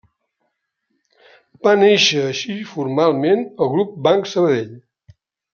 Va 1.67 1.75
néixer 1.83 2.23
així 2.31 2.57
formalment 2.73 3.47
el 3.67 3.73
Grup 3.75 3.97
Banc 4.09 4.33
Sabadell. 4.37 4.77